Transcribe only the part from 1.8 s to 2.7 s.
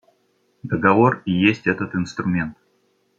инструмент.